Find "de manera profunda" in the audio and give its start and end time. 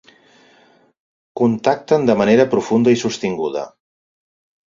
2.09-2.93